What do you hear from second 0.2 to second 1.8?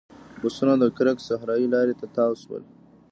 بسونه د کرک صحرایي